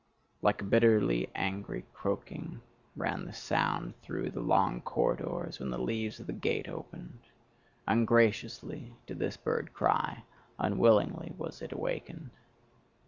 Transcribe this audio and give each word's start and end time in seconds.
Like 0.41 0.63
a 0.63 0.65
bitterly 0.65 1.29
angry 1.35 1.85
croaking 1.93 2.61
ran 2.95 3.25
the 3.25 3.33
sound 3.33 3.93
through 4.01 4.31
the 4.31 4.39
long 4.41 4.81
corridors 4.81 5.59
when 5.59 5.69
the 5.69 5.77
leaves 5.77 6.19
of 6.19 6.25
the 6.25 6.33
gate 6.33 6.67
opened: 6.67 7.19
ungraciously 7.87 8.95
did 9.05 9.19
this 9.19 9.37
bird 9.37 9.73
cry, 9.73 10.23
unwillingly 10.57 11.35
was 11.37 11.61
it 11.61 11.71
awakened. 11.71 12.31